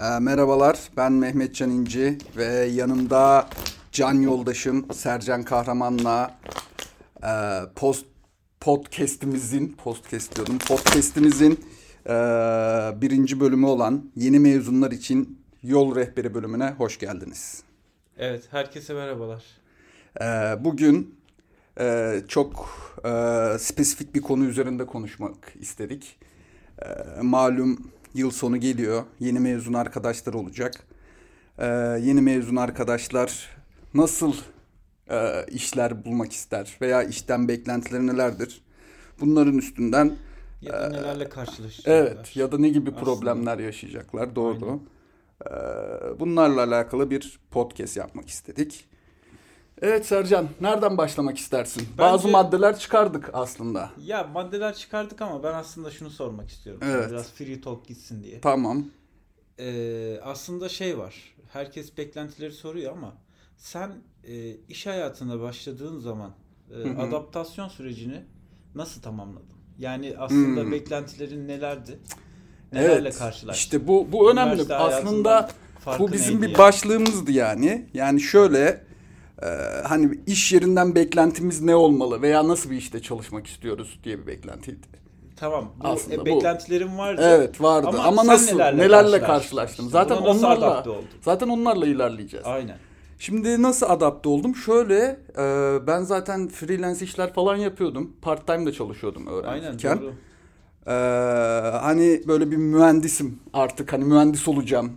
Ee, 0.00 0.18
merhabalar, 0.18 0.78
ben 0.96 1.12
Mehmet 1.12 1.54
Can 1.54 1.70
İnci 1.70 2.18
ve 2.36 2.44
yanımda 2.64 3.48
can 3.92 4.14
yoldaşım 4.14 4.92
Sercan 4.92 5.42
Kahraman'la 5.42 6.38
e, 7.22 7.30
post 7.76 8.06
podcast'imizin, 8.60 9.76
podcast 9.84 10.36
diyordum, 10.36 10.58
podcast'imizin 10.58 11.64
e, 12.06 12.12
birinci 13.00 13.40
bölümü 13.40 13.66
olan 13.66 14.10
yeni 14.16 14.38
mezunlar 14.38 14.90
için 14.90 15.38
yol 15.62 15.96
rehberi 15.96 16.34
bölümüne 16.34 16.70
hoş 16.70 16.98
geldiniz. 16.98 17.62
Evet, 18.18 18.44
herkese 18.50 18.94
merhabalar. 18.94 19.44
E, 20.20 20.24
bugün 20.64 21.14
e, 21.80 22.20
çok 22.28 22.68
e, 23.04 23.08
spesifik 23.58 24.14
bir 24.14 24.22
konu 24.22 24.44
üzerinde 24.44 24.86
konuşmak 24.86 25.36
istedik. 25.60 26.18
E, 26.82 26.86
malum 27.22 27.90
Yıl 28.14 28.30
sonu 28.30 28.60
geliyor. 28.60 29.02
Yeni 29.20 29.40
mezun 29.40 29.72
arkadaşlar 29.72 30.34
olacak. 30.34 30.74
Ee, 31.58 31.66
yeni 32.02 32.20
mezun 32.20 32.56
arkadaşlar 32.56 33.48
nasıl 33.94 34.34
e, 35.10 35.46
işler 35.50 36.04
bulmak 36.04 36.32
ister 36.32 36.76
veya 36.80 37.02
işten 37.02 37.48
beklentileri 37.48 38.06
nelerdir? 38.06 38.62
Bunların 39.20 39.58
üstünden 39.58 40.16
ya 40.62 40.72
da 40.72 40.88
nelerle 40.88 41.28
karşılaşacaklar. 41.28 41.92
Evet 41.94 42.36
ya 42.36 42.52
da 42.52 42.58
ne 42.58 42.68
gibi 42.68 42.90
Aslında. 42.90 43.04
problemler 43.04 43.58
yaşayacaklar 43.58 44.36
doğru. 44.36 44.80
Ee, 45.46 45.50
bunlarla 46.20 46.62
alakalı 46.62 47.10
bir 47.10 47.38
podcast 47.50 47.96
yapmak 47.96 48.28
istedik. 48.28 48.84
Evet 49.82 50.06
Sercan, 50.06 50.48
nereden 50.60 50.98
başlamak 50.98 51.38
istersin? 51.38 51.88
Bence, 51.90 51.98
Bazı 51.98 52.28
maddeler 52.28 52.78
çıkardık 52.78 53.30
aslında. 53.32 53.90
Ya 54.04 54.24
maddeler 54.24 54.74
çıkardık 54.74 55.22
ama 55.22 55.42
ben 55.42 55.54
aslında 55.54 55.90
şunu 55.90 56.10
sormak 56.10 56.50
istiyorum. 56.50 56.82
Evet. 56.84 57.10
Biraz 57.10 57.32
free 57.32 57.60
talk 57.60 57.86
gitsin 57.86 58.22
diye. 58.22 58.40
Tamam. 58.40 58.84
Ee, 59.58 60.18
aslında 60.22 60.68
şey 60.68 60.98
var. 60.98 61.14
Herkes 61.52 61.98
beklentileri 61.98 62.52
soruyor 62.52 62.92
ama 62.92 63.14
sen 63.56 63.92
e, 64.24 64.50
iş 64.68 64.86
hayatına 64.86 65.40
başladığın 65.40 65.98
zaman 65.98 66.30
e, 66.70 66.96
adaptasyon 66.96 67.68
sürecini 67.68 68.22
nasıl 68.74 69.02
tamamladın? 69.02 69.54
Yani 69.78 70.14
aslında 70.18 70.62
hmm. 70.62 70.72
beklentilerin 70.72 71.48
nelerdi? 71.48 71.98
Nelerle 72.72 73.08
evet, 73.08 73.18
karşılaştın? 73.18 73.60
İşte 73.60 73.88
bu 73.88 74.12
bu 74.12 74.30
önemli. 74.30 74.74
Aslında 74.74 75.50
bu 75.98 76.12
bizim 76.12 76.42
bir 76.42 76.58
başlığımızdı 76.58 77.32
yani. 77.32 77.88
Yani 77.94 78.20
şöyle 78.20 78.84
ee, 79.44 79.48
hani 79.84 80.18
iş 80.26 80.52
yerinden 80.52 80.94
beklentimiz 80.94 81.62
ne 81.62 81.74
olmalı 81.74 82.22
veya 82.22 82.48
nasıl 82.48 82.70
bir 82.70 82.76
işte 82.76 83.02
çalışmak 83.02 83.46
istiyoruz 83.46 84.00
diye 84.04 84.18
bir 84.18 84.26
beklentiydi. 84.26 84.86
Tamam. 85.36 85.72
Bu, 85.84 85.88
Aslında 85.88 86.22
e, 86.22 86.24
beklentilerim 86.24 86.98
vardı. 86.98 87.22
Evet 87.24 87.60
vardı 87.60 87.88
ama, 87.88 88.02
ama 88.02 88.26
nasıl 88.26 88.52
nelerle, 88.56 88.82
nelerle 88.82 89.20
karşılaştın? 89.20 89.88
Zaten 89.88 90.16
onlarla 90.16 90.84
zaten 91.20 91.48
onlarla 91.48 91.86
ilerleyeceğiz. 91.86 92.46
Aynen. 92.46 92.76
Şimdi 93.18 93.62
nasıl 93.62 93.86
adapte 93.90 94.28
oldum? 94.28 94.56
Şöyle 94.56 95.20
e, 95.38 95.76
ben 95.86 96.02
zaten 96.02 96.48
freelance 96.48 97.04
işler 97.04 97.32
falan 97.32 97.56
yapıyordum. 97.56 98.16
Part 98.22 98.46
time 98.46 98.66
de 98.66 98.72
çalışıyordum 98.72 99.26
öğrenciyken. 99.26 99.90
Aynen 99.90 100.02
doğru. 100.02 100.12
Ee, 100.86 100.90
hani 101.80 102.22
böyle 102.28 102.50
bir 102.50 102.56
mühendisim 102.56 103.38
artık 103.52 103.92
hani 103.92 104.04
mühendis 104.04 104.48
olacağım 104.48 104.92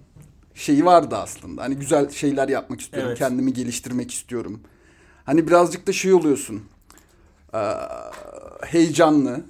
şeyi 0.58 0.86
vardı 0.86 1.16
aslında. 1.16 1.64
Hani 1.64 1.76
güzel 1.76 2.10
şeyler 2.10 2.50
yapmak 2.50 2.82
istiyorum. 2.82 3.10
Evet. 3.10 3.20
Kendimi 3.20 3.54
geliştirmek 3.54 4.12
istiyorum. 4.12 4.62
Hani 5.26 5.48
birazcık 5.48 5.88
da 5.88 5.94
şey 5.94 6.14
oluyorsun. 6.14 6.64
E, 7.54 7.60
heyecanlı. 8.66 9.42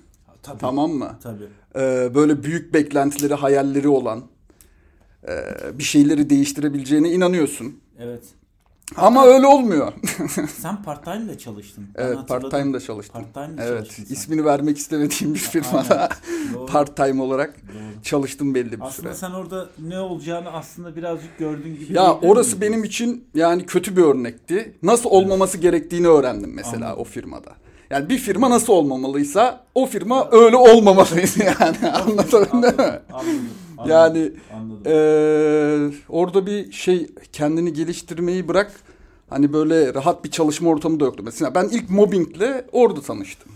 Tabii. 0.44 0.59
Tamam 0.59 0.91
mı? 0.91 1.19
Tabii. 1.23 1.47
E, 1.75 2.16
böyle 2.16 2.44
büyük 2.44 2.73
beklentileri, 2.73 3.33
hayalleri 3.33 3.88
olan 3.88 4.23
e, 5.28 5.33
bir 5.73 5.83
şeyleri 5.83 6.30
değiştirebileceğine 6.30 7.11
inanıyorsun. 7.11 7.80
Evet. 8.00 8.23
Ama 8.96 9.26
öyle 9.26 9.48
olmuyor. 9.48 9.94
sen 10.58 10.84
part 10.84 11.04
time 11.04 11.28
de 11.28 11.38
çalıştın. 11.38 11.86
evet 11.96 12.18
part 12.28 12.52
time 12.52 12.74
de 12.74 12.80
çalıştım. 12.80 13.22
Part 13.22 13.34
time 13.34 13.64
evet, 13.66 13.78
çalıştın 13.78 14.03
sen. 14.03 14.14
ismini 14.16 14.46
vermek 14.46 14.78
istemediğim 14.78 15.34
bir 15.34 15.40
firmada 15.40 16.09
part 16.68 16.96
time 16.97 17.22
olarak 17.22 17.53
Doğru. 17.68 18.03
çalıştım 18.03 18.56
belli 18.56 18.72
bir 18.72 18.81
aslında 18.81 18.92
süre. 18.92 19.09
Aslında 19.09 19.28
sen 19.30 19.36
orada 19.40 19.70
ne 19.80 20.00
olacağını 20.00 20.52
aslında 20.52 20.96
birazcık 20.96 21.38
gördüğün 21.38 21.76
gibi. 21.80 21.94
Ya 21.94 22.14
orası 22.14 22.56
mi? 22.56 22.62
benim 22.62 22.84
için 22.84 23.28
yani 23.36 23.66
kötü 23.66 23.97
bir 23.97 24.02
örnekti. 24.03 24.78
Nasıl 24.84 25.09
olmaması 25.09 25.58
gerektiğini 25.58 26.08
öğrendim 26.08 26.52
mesela 26.56 26.86
Anladım. 26.86 27.02
o 27.02 27.03
firmada. 27.03 27.52
Yani 27.90 28.09
bir 28.09 28.18
firma 28.18 28.50
nasıl 28.50 28.74
olmamalıysa 28.74 29.64
o 29.76 29.86
firma 29.86 30.28
öyle 30.31 30.56
olmamalıydı 30.56 31.44
yani. 31.59 31.92
Anlatabildim 31.92 32.59
mi? 32.78 33.00
Anladım. 33.14 33.50
Yani 33.86 34.32
e, 34.86 34.94
orada 36.10 36.46
bir 36.46 36.72
şey 36.72 37.08
kendini 37.32 37.74
geliştirmeyi 37.74 38.48
bırak. 38.48 38.72
Hani 39.30 39.54
böyle 39.54 39.94
rahat 39.94 40.24
bir 40.24 40.32
çalışma 40.32 40.70
ortamı 40.70 41.00
da 41.00 41.06
yoktu. 41.06 41.24
Mesela 41.26 41.56
ben 41.56 41.70
ilk 41.72 41.90
mobbingle 41.90 42.66
orada 42.72 43.02
tanıştım. 43.02 43.52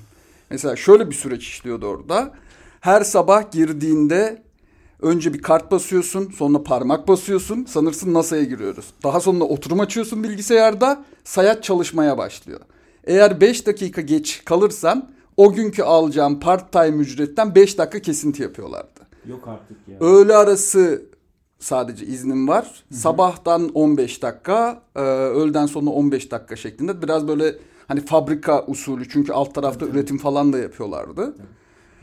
Mesela 0.50 0.76
şöyle 0.76 1.10
bir 1.10 1.16
süreç 1.16 1.44
işliyordu 1.44 1.86
orada. 1.86 2.34
Her 2.80 3.02
sabah 3.02 3.52
girdiğinde 3.52 4.42
önce 5.02 5.34
bir 5.34 5.42
kart 5.42 5.72
basıyorsun, 5.72 6.32
sonra 6.38 6.64
parmak 6.64 7.08
basıyorsun. 7.08 7.66
Sanırsın 7.66 8.14
NASA'ya 8.14 8.44
giriyoruz. 8.44 8.86
Daha 9.04 9.20
sonra 9.20 9.44
oturum 9.44 9.80
açıyorsun 9.80 10.24
bilgisayarda, 10.24 11.04
sayaç 11.24 11.64
çalışmaya 11.64 12.18
başlıyor. 12.18 12.60
Eğer 13.04 13.42
5 13.42 13.68
dakika 13.68 14.02
geç 14.02 14.42
kalırsan 14.46 15.10
o 15.38 15.54
günkü 15.54 15.84
alacağım 15.84 16.40
part 16.40 16.72
time 16.72 16.98
ücretten 16.98 17.56
5 17.56 17.78
dakika 17.78 18.00
kesinti 18.00 18.42
yapıyorlardı. 18.44 18.91
Yok 19.26 19.48
artık 19.48 19.78
ya. 19.88 20.00
Öğle 20.00 20.36
arası 20.36 21.02
sadece 21.60 22.06
iznim 22.06 22.48
var. 22.48 22.64
Hı-hı. 22.64 23.00
Sabahtan 23.00 23.70
15 23.70 24.22
dakika, 24.22 24.82
e, 24.96 25.00
öğleden 25.00 25.66
sonra 25.66 25.90
15 25.90 26.32
dakika 26.32 26.56
şeklinde. 26.56 27.02
Biraz 27.02 27.28
böyle 27.28 27.56
hani 27.88 28.06
fabrika 28.06 28.66
usulü 28.66 29.10
çünkü 29.10 29.34
alt 29.34 29.56
tarafta 29.56 29.86
evet, 29.86 29.96
üretim 29.96 30.18
falan 30.18 30.54
da 30.54 30.58
yapıyorlardı. 30.58 31.24
Evet. 31.24 31.50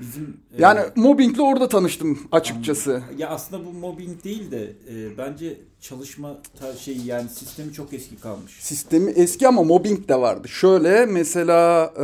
Bizim 0.00 0.36
yani 0.58 0.80
e, 0.80 0.92
mobbingle 0.96 1.42
orada 1.42 1.68
tanıştım 1.68 2.18
açıkçası. 2.32 2.94
Anladım. 2.94 3.18
Ya 3.18 3.28
aslında 3.28 3.66
bu 3.66 3.72
mobbing 3.72 4.24
değil 4.24 4.50
de 4.50 4.62
e, 4.64 5.18
bence 5.18 5.60
çalışma 5.80 6.36
şeyi 6.78 7.06
yani 7.06 7.28
sistemi 7.28 7.72
çok 7.72 7.92
eski 7.92 8.16
kalmış. 8.16 8.52
Sistemi 8.60 9.10
eski 9.10 9.48
ama 9.48 9.62
mobbing 9.62 10.08
de 10.08 10.20
vardı. 10.20 10.48
Şöyle 10.48 11.06
mesela 11.06 11.92
e, 11.96 12.00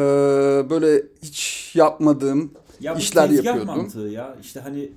böyle 0.71 1.03
hiç 1.23 1.71
yapmadığım 1.75 2.51
ya 2.85 2.95
işler 2.95 3.31
bu 3.31 3.35
yapıyordum. 3.35 3.67
mantığı 3.67 3.99
ya. 3.99 4.37
İşte 4.43 4.61
hani 4.61 4.89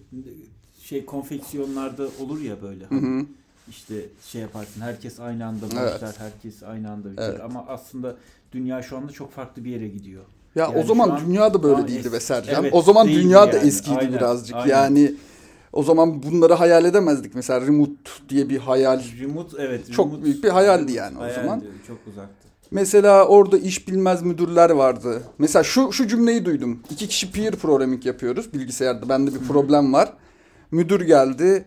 şey 0.83 1.05
konfeksiyonlarda 1.05 2.07
olur 2.19 2.41
ya 2.41 2.61
böyle. 2.61 2.85
Hani 2.85 3.01
hı 3.01 3.19
hı. 3.19 3.25
İşte 3.69 3.95
şey 4.31 4.41
yaparsın 4.41 4.81
herkes 4.81 5.19
aynı 5.19 5.45
anda 5.45 5.65
başlar, 5.65 6.01
evet. 6.03 6.19
herkes 6.19 6.63
aynı 6.63 6.91
anda 6.91 7.11
biter. 7.11 7.29
Evet. 7.29 7.41
Ama 7.41 7.65
aslında 7.67 8.15
dünya 8.51 8.81
şu 8.81 8.97
anda 8.97 9.11
çok 9.11 9.31
farklı 9.31 9.65
bir 9.65 9.69
yere 9.69 9.87
gidiyor. 9.87 10.23
Ya 10.55 10.63
yani 10.65 10.77
o 10.77 10.83
zaman 10.83 11.09
an, 11.09 11.21
dünya 11.25 11.53
da 11.53 11.63
böyle 11.63 11.87
değildi 11.87 12.13
be 12.13 12.19
Sercan. 12.19 12.63
Evet, 12.63 12.73
o 12.73 12.81
zaman 12.81 13.07
dünya 13.07 13.39
yani. 13.39 13.51
da 13.51 13.57
eskiydi 13.57 13.99
aynen, 13.99 14.13
birazcık. 14.13 14.55
Aynen. 14.55 14.69
Yani 14.69 15.13
o 15.73 15.83
zaman 15.83 16.23
bunları 16.23 16.53
hayal 16.53 16.85
edemezdik. 16.85 17.35
Mesela 17.35 17.61
remote 17.61 17.91
diye 18.29 18.49
bir 18.49 18.57
hayal. 18.57 19.01
Remote 19.19 19.57
evet. 19.59 19.91
Çok 19.91 20.07
remote, 20.07 20.23
büyük 20.23 20.43
bir 20.43 20.49
hayaldi 20.49 20.91
yani 20.91 21.17
o 21.17 21.33
zaman. 21.33 21.63
Çok 21.87 21.97
uzaktı. 22.07 22.46
Mesela 22.71 23.27
orada 23.27 23.57
iş 23.57 23.87
bilmez 23.87 24.21
müdürler 24.21 24.69
vardı. 24.69 25.23
Mesela 25.37 25.63
şu 25.63 25.91
şu 25.91 26.07
cümleyi 26.07 26.45
duydum. 26.45 26.79
İki 26.89 27.07
kişi 27.07 27.31
peer 27.31 27.55
programming 27.55 28.05
yapıyoruz 28.05 28.53
bilgisayarda. 28.53 29.09
Bende 29.09 29.33
bir 29.33 29.39
problem 29.39 29.93
var. 29.93 30.13
Müdür 30.71 31.01
geldi. 31.01 31.65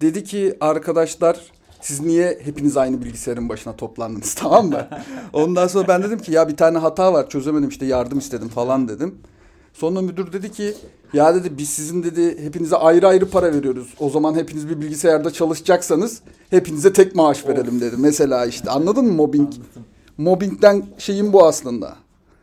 Dedi 0.00 0.24
ki 0.24 0.56
arkadaşlar 0.60 1.40
siz 1.80 2.00
niye 2.00 2.38
hepiniz 2.44 2.76
aynı 2.76 3.04
bilgisayarın 3.04 3.48
başına 3.48 3.76
toplandınız 3.76 4.34
tamam 4.38 4.68
mı? 4.68 4.88
Ondan 5.32 5.66
sonra 5.66 5.88
ben 5.88 6.02
dedim 6.02 6.18
ki 6.18 6.32
ya 6.32 6.48
bir 6.48 6.56
tane 6.56 6.78
hata 6.78 7.12
var 7.12 7.28
çözemedim 7.28 7.68
işte 7.68 7.86
yardım 7.86 8.18
istedim 8.18 8.48
falan 8.48 8.88
dedim. 8.88 9.14
Sonra 9.72 10.00
müdür 10.00 10.32
dedi 10.32 10.52
ki 10.52 10.74
ya 11.12 11.34
dedi 11.34 11.58
biz 11.58 11.68
sizin 11.68 12.02
dedi 12.02 12.44
hepinize 12.44 12.76
ayrı 12.76 13.08
ayrı 13.08 13.30
para 13.30 13.54
veriyoruz. 13.54 13.94
O 14.00 14.10
zaman 14.10 14.34
hepiniz 14.34 14.68
bir 14.68 14.80
bilgisayarda 14.80 15.30
çalışacaksanız 15.30 16.20
hepinize 16.50 16.92
tek 16.92 17.14
maaş 17.14 17.46
verelim 17.48 17.80
dedi. 17.80 17.96
Mesela 17.98 18.46
işte 18.46 18.70
anladın 18.70 19.04
mı 19.04 19.12
mobbing? 19.12 19.48
Anladım. 19.48 19.84
Mobbingden 20.18 20.86
şeyin 20.98 21.32
bu 21.32 21.46
aslında. 21.46 21.96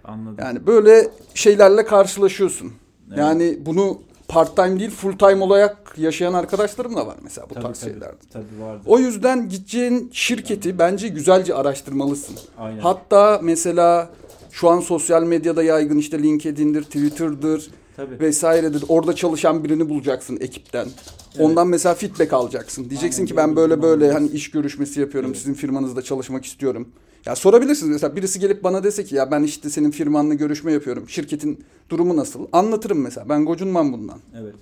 Anladım. 0.03 0.37
Yani 0.39 0.67
böyle 0.67 1.09
şeylerle 1.33 1.85
karşılaşıyorsun. 1.85 2.71
Evet. 3.07 3.17
Yani 3.17 3.57
bunu 3.65 3.99
part 4.27 4.55
time 4.55 4.79
değil 4.79 4.91
full 4.91 5.17
time 5.17 5.43
olarak 5.43 5.93
yaşayan 5.97 6.33
arkadaşlarım 6.33 6.95
da 6.95 7.07
var 7.07 7.15
mesela 7.23 7.49
bu 7.49 7.53
tabii, 7.53 7.63
tarz 7.63 7.79
tabii, 7.79 7.91
şeylerde. 7.91 8.17
Tabii 8.33 8.61
vardı. 8.61 8.81
O 8.85 8.99
yüzden 8.99 9.49
gideceğin 9.49 10.09
şirketi 10.13 10.79
bence 10.79 11.07
güzelce 11.07 11.55
araştırmalısın. 11.55 12.35
Aynen. 12.57 12.79
Hatta 12.79 13.39
mesela 13.43 14.09
şu 14.51 14.69
an 14.69 14.79
sosyal 14.79 15.23
medyada 15.23 15.63
yaygın 15.63 15.97
işte 15.97 16.23
LinkedIn'dir, 16.23 16.83
Twitter'dır 16.83 17.71
Tabii. 17.95 18.19
vesairedir. 18.19 18.83
Orada 18.87 19.15
çalışan 19.15 19.63
birini 19.63 19.89
bulacaksın 19.89 20.37
ekipten. 20.41 20.87
Evet. 21.35 21.45
Ondan 21.45 21.67
mesela 21.67 21.95
feedback 21.95 22.33
alacaksın. 22.33 22.89
Diyeceksin 22.89 23.21
Aynen, 23.21 23.27
ki 23.27 23.37
ben 23.37 23.55
böyle 23.55 23.81
böyle 23.81 24.11
hani 24.11 24.27
iş 24.27 24.51
görüşmesi 24.51 24.99
yapıyorum. 24.99 25.29
Evet. 25.29 25.39
Sizin 25.39 25.53
firmanızda 25.53 26.01
çalışmak 26.01 26.45
istiyorum. 26.45 26.87
Ya 27.27 27.35
sorabilirsiniz 27.35 27.91
mesela 27.91 28.15
birisi 28.15 28.39
gelip 28.39 28.63
bana 28.63 28.83
dese 28.83 29.03
ki 29.03 29.15
ya 29.15 29.31
ben 29.31 29.44
işte 29.44 29.69
senin 29.69 29.91
firmanla 29.91 30.33
görüşme 30.33 30.71
yapıyorum. 30.71 31.09
Şirketin 31.09 31.65
durumu 31.89 32.15
nasıl? 32.15 32.47
Anlatırım 32.51 33.01
mesela. 33.01 33.29
Ben 33.29 33.45
gocunmam 33.45 33.94
bundan. 33.94 34.19
Evet. 34.41 34.56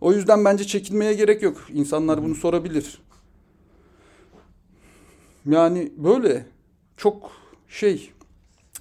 O 0.00 0.12
yüzden 0.12 0.44
bence 0.44 0.64
çekinmeye 0.64 1.14
gerek 1.14 1.42
yok. 1.42 1.56
İnsanlar 1.72 2.24
bunu 2.24 2.34
sorabilir. 2.34 3.02
Yani 5.46 5.92
böyle 5.96 6.46
çok 6.96 7.30
şey 7.68 8.10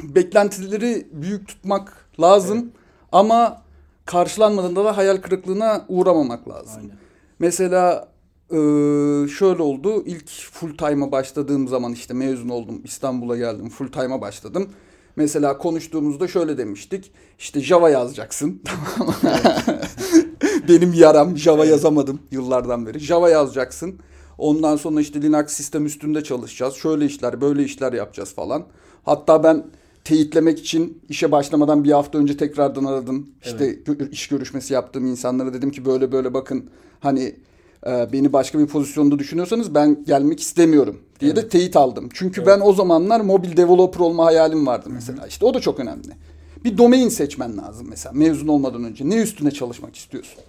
beklentileri 0.03 1.07
büyük 1.11 1.47
tutmak 1.47 2.05
lazım 2.19 2.57
Evet. 2.57 2.73
ama 3.11 3.61
karşılanmadığında 4.05 4.85
da 4.85 4.97
hayal 4.97 5.17
kırıklığına 5.17 5.85
uğramamak 5.87 6.49
lazım. 6.49 6.81
Aynen. 6.81 6.97
Mesela 7.39 8.07
eee, 8.51 9.27
şöyle 9.27 9.61
oldu. 9.61 10.03
İlk 10.05 10.29
full 10.29 10.77
time'a 10.77 11.11
başladığım 11.11 11.67
zaman 11.67 11.93
işte 11.93 12.13
mezun 12.13 12.49
oldum. 12.49 12.81
İstanbul'a 12.83 13.37
geldim. 13.37 13.69
Full 13.69 13.87
time'a 13.87 14.21
başladım. 14.21 14.69
Mesela 15.15 15.57
konuştuğumuzda 15.57 16.27
şöyle 16.27 16.57
demiştik. 16.57 17.11
İşte 17.39 17.59
Java 17.59 17.89
yazacaksın. 17.89 18.61
Tamam? 18.95 19.15
Benim 20.69 20.93
yaram 20.93 21.37
Java 21.37 21.61
Evet. 21.63 21.71
yazamadım 21.71 22.19
yıllardan 22.31 22.85
beri. 22.85 22.99
Java 22.99 23.29
yazacaksın. 23.29 23.95
Ondan 24.37 24.75
sonra 24.75 25.01
işte 25.01 25.21
Linux 25.21 25.53
sistem 25.53 25.85
üstünde 25.85 26.23
çalışacağız. 26.23 26.73
Şöyle 26.73 27.05
işler, 27.05 27.41
böyle 27.41 27.63
işler 27.63 27.93
yapacağız 27.93 28.33
falan. 28.33 28.63
Hatta 29.03 29.43
ben 29.43 29.65
teyitlemek 30.03 30.59
için 30.59 31.01
işe 31.09 31.31
başlamadan 31.31 31.83
bir 31.83 31.91
hafta 31.91 32.17
önce 32.17 32.37
tekrardan 32.37 32.85
aradım. 32.85 33.29
İşte 33.45 33.69
gö- 33.73 34.09
iş 34.11 34.27
görüşmesi 34.27 34.73
yaptığım 34.73 35.05
insanlara 35.05 35.53
dedim 35.53 35.71
ki 35.71 35.85
böyle 35.85 36.11
böyle 36.11 36.33
bakın 36.33 36.69
hani 36.99 37.35
e, 37.87 38.13
beni 38.13 38.33
başka 38.33 38.59
bir 38.59 38.67
pozisyonda 38.67 39.19
düşünüyorsanız 39.19 39.75
ben 39.75 40.03
gelmek 40.05 40.39
istemiyorum 40.39 41.01
diye 41.19 41.35
de 41.35 41.39
Evet. 41.39 41.51
teyit 41.51 41.75
aldım. 41.77 42.09
Çünkü 42.13 42.41
Evet. 42.41 42.47
ben 42.47 42.61
o 42.65 42.73
zamanlar 42.73 43.19
mobil 43.21 43.57
developer 43.57 43.99
olma 43.99 44.25
hayalim 44.25 44.67
vardı 44.67 44.89
mesela. 44.91 45.27
İşte 45.27 45.45
o 45.45 45.53
da 45.53 45.59
çok 45.59 45.79
önemli. 45.79 46.07
Bir 46.63 46.77
domain 46.77 47.09
seçmen 47.09 47.57
lazım 47.57 47.87
mesela 47.89 48.13
mezun 48.13 48.47
olmadan 48.47 48.83
önce. 48.83 49.09
Ne 49.09 49.15
üstüne 49.15 49.51
çalışmak 49.51 49.95
istiyorsun? 49.95 50.39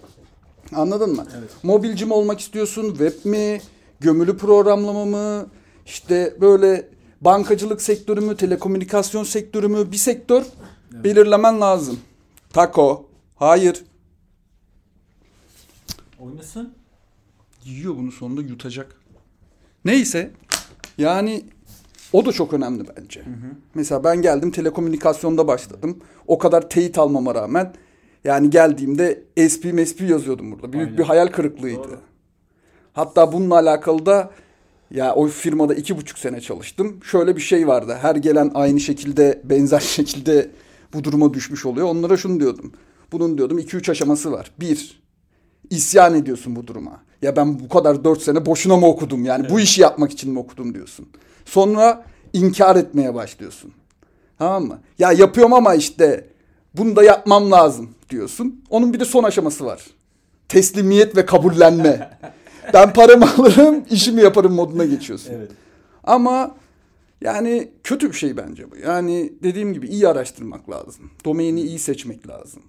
Anladın 0.75 1.15
mı? 1.15 1.25
Evet. 1.39 1.49
Mobilci 1.63 2.05
mi 2.05 2.13
olmak 2.13 2.39
istiyorsun? 2.39 2.89
Web 2.89 3.25
mi? 3.31 3.61
Gömülü 3.99 4.37
programlama 4.37 5.05
mı? 5.05 5.47
İşte 5.85 6.33
böyle 6.41 6.89
bankacılık 7.21 7.81
sektörü 7.81 8.21
mü? 8.21 8.37
Telekomünikasyon 8.37 9.23
sektörü 9.23 9.67
mü? 9.67 9.91
Bir 9.91 9.97
sektör 9.97 10.43
Evet. 10.93 11.03
belirlemen 11.03 11.61
lazım. 11.61 11.99
Taco. 12.53 13.05
Hayır. 13.35 13.83
Oynasın. 16.19 16.73
Yiyor 17.67 17.97
bunu 17.97 18.11
sonunda 18.11 18.41
yutacak. 18.41 18.95
Neyse. 19.85 20.31
Yani 20.97 21.45
o 22.13 22.25
da 22.25 22.31
çok 22.31 22.53
önemli 22.53 22.83
bence. 22.97 23.23
Mesela 23.75 24.03
ben 24.03 24.21
geldim 24.21 24.51
telekomünikasyonda 24.51 25.47
başladım. 25.47 25.97
O 26.27 26.37
kadar 26.37 26.69
teyit 26.69 26.97
almama 26.97 27.35
rağmen 27.35 27.73
yani 28.23 28.49
geldiğimde 28.49 29.23
SP 29.53 29.63
mesp 29.73 30.01
yazıyordum 30.01 30.51
burada. 30.51 30.73
Büyük 30.73 30.85
Aynen. 30.85 30.97
bir 30.97 31.03
hayal 31.03 31.27
kırıklığıydı. 31.27 31.83
Doğru. 31.83 31.99
Hatta 32.93 33.31
bununla 33.33 33.55
alakalı 33.55 34.05
da 34.05 34.31
ya 34.91 35.15
o 35.15 35.27
firmada 35.27 35.73
iki 35.73 35.97
buçuk 35.97 36.19
sene 36.19 36.41
çalıştım. 36.41 36.99
Şöyle 37.03 37.35
bir 37.35 37.41
şey 37.41 37.67
vardı. 37.67 37.97
Her 38.01 38.15
gelen 38.15 38.51
aynı 38.53 38.79
şekilde 38.79 39.41
benzer 39.43 39.79
şekilde 39.79 40.51
bu 40.93 41.03
duruma 41.03 41.33
düşmüş 41.33 41.65
oluyor. 41.65 41.87
Onlara 41.87 42.17
şunu 42.17 42.39
diyordum. 42.39 42.71
Bunun 43.11 43.37
diyordum 43.37 43.57
iki 43.57 43.77
üç 43.77 43.89
aşaması 43.89 44.31
var. 44.31 44.51
Bir, 44.59 45.01
isyan 45.69 46.15
ediyorsun 46.15 46.55
bu 46.55 46.67
duruma. 46.67 47.01
Ya 47.21 47.35
ben 47.35 47.59
bu 47.59 47.69
kadar 47.69 48.03
dört 48.03 48.21
sene 48.21 48.45
boşuna 48.45 48.77
mı 48.77 48.87
okudum? 48.87 49.25
Yani 49.25 49.49
bu 49.49 49.53
Evet. 49.53 49.63
işi 49.63 49.81
yapmak 49.81 50.11
için 50.11 50.31
mi 50.31 50.39
okudum 50.39 50.73
diyorsun. 50.73 51.09
Sonra 51.45 52.05
inkar 52.33 52.75
etmeye 52.75 53.13
başlıyorsun. 53.15 53.71
Tamam 54.37 54.65
mı? 54.65 54.79
Ya 54.99 55.11
yapıyorum 55.11 55.53
ama 55.53 55.75
işte 55.75 56.27
bunu 56.73 56.95
da 56.95 57.03
yapmam 57.03 57.51
lazım 57.51 57.89
diyorsun. 58.09 58.63
Onun 58.69 58.93
bir 58.93 58.99
de 58.99 59.05
son 59.05 59.23
aşaması 59.23 59.65
var. 59.65 59.85
Teslimiyet 60.49 61.15
ve 61.17 61.25
kabullenme. 61.25 62.19
ben 62.73 62.93
paramı 62.93 63.25
alırım, 63.37 63.83
işimi 63.89 64.21
yaparım 64.21 64.53
moduna 64.53 64.85
geçiyorsun. 64.85 65.31
Evet. 65.37 65.51
Ama 66.03 66.55
yani 67.21 67.71
kötü 67.83 68.07
bir 68.09 68.15
şey 68.15 68.37
bence 68.37 68.71
bu. 68.71 68.75
Yani 68.77 69.33
dediğim 69.43 69.73
gibi 69.73 69.87
iyi 69.87 70.07
araştırmak 70.07 70.69
lazım. 70.69 71.09
Domaini 71.25 71.61
iyi 71.61 71.79
seçmek 71.79 72.27
lazım. 72.27 72.63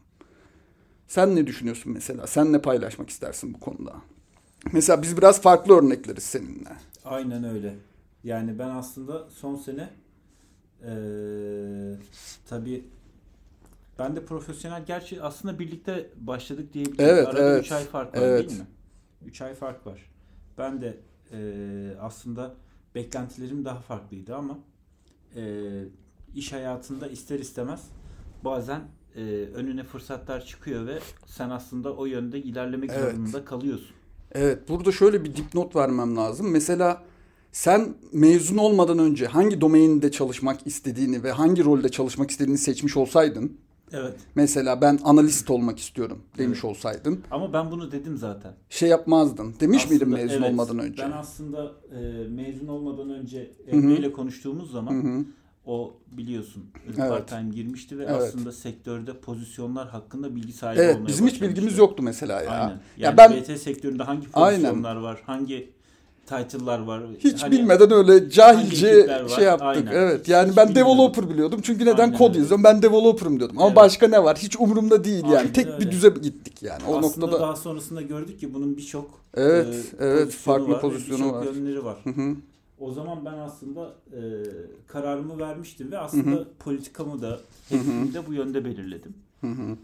Sen 1.09 1.37
ne 1.37 1.47
düşünüyorsun 1.47 1.93
mesela? 1.93 2.27
Sen 2.27 2.53
ne 2.53 2.63
paylaşmak 2.63 3.11
istersin 3.11 3.55
bu 3.55 3.61
konuda? 3.61 3.97
Mesela 4.73 5.03
biz 5.03 5.17
biraz 5.19 5.43
farklı 5.43 5.75
örnekleriz 5.79 6.25
seninle. 6.25 6.71
Aynen 7.05 7.45
öyle. 7.45 7.75
Yani 8.25 8.59
ben 8.59 8.69
aslında 8.69 9.31
son 9.31 9.57
sene 9.57 9.91
eee 10.85 11.99
tabii 12.49 12.85
ben 13.99 14.17
de 14.17 14.25
profesyonel 14.25 14.85
gerçi 14.87 15.23
aslında 15.23 15.59
birlikte 15.59 16.11
başladık 16.17 16.73
diyebiliriz. 16.75 16.99
Evet, 16.99 17.25
Arada 17.25 17.41
evet, 17.41 17.65
3 17.65 17.73
ay 17.73 17.85
fark 17.85 18.17
var 18.17 18.23
evet. 18.23 18.39
değil 18.39 18.51
mi? 18.51 18.67
3 19.27 19.43
ay 19.43 19.55
fark 19.55 19.87
var. 19.87 20.11
Ben 20.59 20.83
de 20.83 20.97
eee, 21.33 21.97
aslında 22.01 22.55
beklentilerim 22.95 23.65
daha 23.65 23.81
farklıydı 23.81 24.37
ama 24.37 24.59
eee, 25.37 25.85
iş 26.35 26.53
hayatında 26.53 27.09
ister 27.09 27.39
istemez 27.39 27.85
bazen 28.45 28.83
eee, 29.17 29.47
önüne 29.55 29.85
fırsatlar 29.85 30.45
çıkıyor 30.47 30.87
ve 30.87 30.99
sen 31.27 31.51
aslında 31.51 31.95
o 31.95 32.07
yönde 32.07 32.39
ilerlemek 32.43 32.91
Evet. 32.95 33.13
zorunda 33.15 33.45
kalıyorsun. 33.45 33.91
Evet, 34.33 34.69
burada 34.69 34.93
şöyle 34.93 35.25
bir 35.25 35.37
dipnot 35.37 35.77
vermem 35.77 36.17
lazım. 36.17 36.51
Mesela 36.51 37.03
sen 37.53 37.95
mezun 38.13 38.57
olmadan 38.57 38.99
önce 38.99 39.27
hangi 39.27 39.61
domainde 39.61 40.11
çalışmak 40.11 40.67
istediğini 40.67 41.23
ve 41.23 41.33
hangi 41.33 41.65
rolde 41.65 41.89
çalışmak 41.89 42.31
istediğini 42.31 42.59
seçmiş 42.59 42.97
olsaydın, 42.97 43.57
Evet. 43.93 44.15
mesela 44.35 44.81
ben 44.81 44.99
analist 45.05 45.51
olmak 45.51 45.79
istiyorum 45.79 46.19
demiş 46.39 46.59
Evet. 46.59 46.65
olsaydın, 46.65 47.21
Ama 47.31 47.53
ben 47.53 47.71
bunu 47.71 47.93
dedim 47.93 48.17
zaten. 48.17 48.53
şey 48.69 48.89
yapmazdın. 48.89 49.55
Demiş 49.61 49.91
miydin 49.91 50.05
Aslında 50.07 50.17
mezun 50.17 50.43
evet, 50.43 50.53
olmadan 50.53 50.79
önce? 50.79 51.03
Ben 51.03 51.11
aslında 51.13 51.73
e, 52.01 52.29
mezun 52.29 52.67
olmadan 52.69 53.11
önce. 53.11 53.51
Emre 53.67 53.97
ile 53.97 54.13
konuştuğumuz 54.13 54.71
zaman 54.73 54.93
Hı 54.95 55.09
hı. 55.09 55.25
O 55.69 55.95
biliyorsun 56.13 56.65
Evet. 56.87 56.99
part-time 57.11 57.51
girmişti 57.55 57.99
ve 57.99 58.03
Evet. 58.05 58.23
aslında 58.23 58.53
sektörde 58.53 59.13
pozisyonlar 59.13 59.89
hakkında 59.89 60.37
bilgi 60.37 60.53
sahibi 60.53 60.81
Evet, 60.81 60.97
olmaya 60.97 61.07
bizim 61.09 61.27
hiç 61.27 61.43
bilgimiz 61.43 61.79
yoktu 61.79 62.03
mesela 62.03 62.43
ya. 62.43 62.51
Aynen. 62.51 62.69
Ya 62.69 62.81
Yani 62.99 63.17
ben 63.17 63.33
BT 63.33 63.59
sektöründe 63.59 64.03
hangi 64.03 64.27
Aynen. 64.35 64.57
pozisyonlar 64.61 64.97
var, 64.97 65.23
hangi 65.27 65.71
title'lar 66.27 66.79
var? 66.79 67.03
hiç 67.19 67.43
Hani- 67.43 67.53
bilmeden 67.53 67.93
öyle 67.93 68.31
cahilce 68.31 69.09
şey 69.37 69.45
yaptık. 69.45 69.67
Aynen. 69.69 69.93
Evet. 69.93 70.29
Yani 70.29 70.51
Hiç 70.51 70.57
ben 70.57 70.69
bilmiyordum. 70.69 70.97
developer 70.99 71.31
biliyordum. 71.31 71.61
Çünkü 71.63 71.85
neden 71.87 72.03
Aynen 72.05 72.19
kod 72.19 72.29
öyle. 72.31 72.39
yazıyorum? 72.39 72.65
Ben 72.65 72.83
developer'ım 72.83 73.39
diyordum. 73.39 73.59
Ama 73.59 73.67
Evet. 73.67 73.77
başka 73.77 74.09
ne 74.09 74.25
var? 74.25 74.37
Hiç 74.37 74.57
umurumda 74.61 75.05
değil 75.05 75.25
yani. 75.25 75.37
Aynen 75.37 75.53
Tek 75.53 75.67
bir 75.67 75.73
öyle. 75.73 75.91
düze 75.91 76.09
gittik 76.23 76.63
yani. 76.63 76.83
O 76.89 76.99
aslında 76.99 77.27
noktada 77.27 77.41
daha 77.41 77.57
sonrasında 77.57 78.03
gördük 78.03 78.41
ki 78.41 78.55
bunun 78.55 78.77
birçok 78.77 79.11
Evet, 79.35 79.67
e, 79.67 80.05
evet, 80.05 80.25
pozisyonu 80.25 80.57
farklı 80.59 80.73
var 80.73 80.81
pozisyonu 80.81 81.33
var. 81.33 81.45
yönleri 81.45 81.85
var. 81.85 81.97
Hı 82.05 82.11
hı. 82.11 82.37
O 82.81 82.93
zaman 82.93 83.25
ben 83.25 83.35
aslında 83.39 83.95
e, 84.13 84.21
kararımı 84.87 85.39
vermiştim 85.39 85.93
ve 85.93 85.99
aslında 85.99 86.45
politikamı 86.59 87.23
da 87.23 87.41
hedefimi 87.69 88.15
de 88.15 88.27
bu 88.27 88.35
yönde 88.35 88.65
belirledim. 88.65 89.15
Hı 89.41 89.47
hı. 89.47 89.77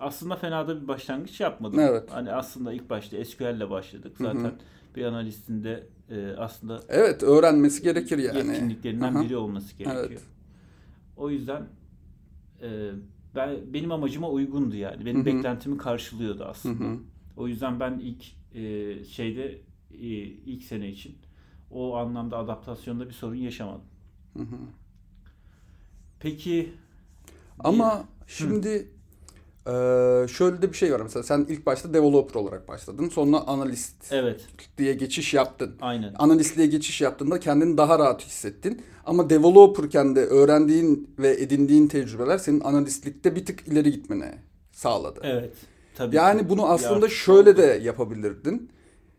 Aslında 0.00 0.36
fena 0.36 0.68
da 0.68 0.82
bir 0.82 0.88
başlangıç 0.88 1.40
yapmadım. 1.40 1.78
Evet. 1.80 2.08
Hani 2.10 2.32
aslında 2.32 2.72
ilk 2.72 2.90
başta 2.90 3.24
SQL 3.24 3.56
ile 3.56 3.70
başladık. 3.70 4.12
Zaten 4.18 4.52
bir 4.96 5.04
analistin 5.04 5.64
de 5.64 5.86
e, 6.10 6.34
aslında 6.38 6.80
Evet, 6.88 7.22
öğrenmesi 7.22 7.82
gerekir 7.82 8.18
yani. 8.18 8.38
yetkinliklerinden 8.48 9.14
Aha. 9.14 9.22
biri 9.24 9.36
olması 9.36 9.76
gerekiyor. 9.76 10.06
Evet. 10.08 10.22
O 11.16 11.30
yüzden 11.30 11.62
e, 12.62 12.90
ben 13.34 13.50
benim 13.74 13.92
amacıma 13.92 14.30
uygundu 14.30 14.76
yani. 14.76 15.06
Benim 15.06 15.16
Hı 15.16 15.20
hı. 15.22 15.26
beklentimi 15.26 15.78
karşılıyordu 15.78 16.44
aslında. 16.44 16.84
hı. 16.84 16.96
O 17.36 17.48
yüzden 17.48 17.80
ben 17.80 17.98
ilk 17.98 18.24
e, 18.54 19.04
şeyde 19.04 19.58
e, 19.94 19.98
ilk 20.46 20.62
sene 20.62 20.88
için 20.88 21.14
o 21.72 21.96
anlamda 21.96 22.38
adaptasyonda 22.38 23.08
bir 23.08 23.14
sorun 23.14 23.34
yaşamadım. 23.36 23.82
Hı 24.36 24.42
hı. 24.42 24.56
Peki 26.20 26.72
Ama 27.64 28.04
şimdi 28.26 28.68
eee, 29.66 30.26
şöyle 30.28 30.62
de 30.62 30.68
bir 30.72 30.76
şey 30.76 30.92
var 30.92 31.00
mesela 31.00 31.22
sen 31.22 31.46
ilk 31.48 31.66
başta 31.66 31.94
developer 31.94 32.40
olarak 32.40 32.68
başladın 32.68 33.08
sonra 33.08 33.38
analist 33.40 34.12
evet 34.12 34.48
diye 34.78 34.94
geçiş 34.94 35.34
yaptın. 35.34 35.74
aynen. 35.80 36.14
Analistliğe 36.18 36.66
geçiş 36.68 37.00
yaptığında 37.00 37.40
kendini 37.40 37.76
daha 37.78 37.98
rahat 37.98 38.26
hissettin. 38.26 38.82
Ama 39.06 39.30
developerken 39.30 40.16
de 40.16 40.20
öğrendiğin 40.26 41.14
ve 41.18 41.30
edindiğin 41.42 41.88
tecrübeler 41.88 42.38
senin 42.38 42.60
analistlikte 42.60 43.36
bir 43.36 43.46
tık 43.46 43.68
ileri 43.68 43.92
gitmene 43.92 44.38
sağladı. 44.72 45.20
Evet. 45.22 45.54
Tabii 45.94 46.16
Yani 46.16 46.40
ki. 46.42 46.48
bunu 46.48 46.66
aslında 46.66 47.06
Ya, 47.06 47.10
şöyle 47.10 47.56
de 47.56 47.80
yapabilirdin. 47.84 48.70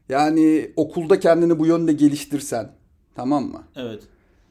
Yani 0.09 0.71
okulda 0.75 1.19
kendini 1.19 1.59
bu 1.59 1.65
yönde 1.65 1.93
geliştirsen 1.93 2.71
tamam 3.15 3.43
mı? 3.43 3.63
Evet. 3.75 4.03